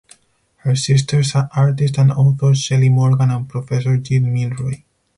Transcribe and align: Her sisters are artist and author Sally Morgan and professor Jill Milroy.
Her 0.63 0.75
sisters 0.75 1.35
are 1.35 1.47
artist 1.55 1.99
and 1.99 2.11
author 2.11 2.55
Sally 2.55 2.89
Morgan 2.89 3.29
and 3.29 3.47
professor 3.47 3.97
Jill 3.97 4.23
Milroy. 4.23 4.81